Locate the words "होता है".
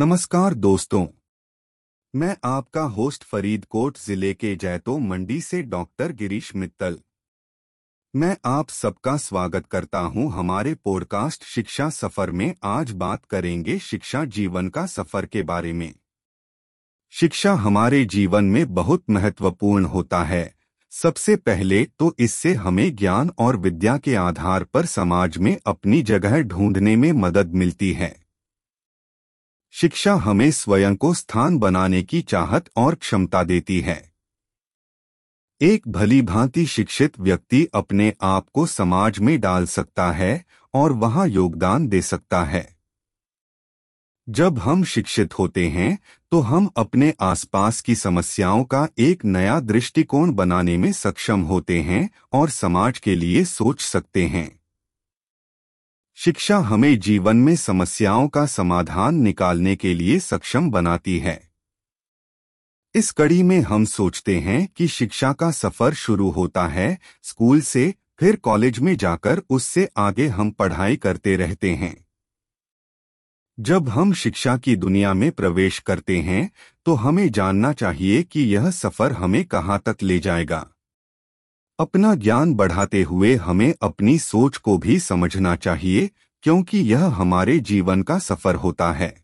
19.84-20.54, 66.30-66.98, 88.54-89.14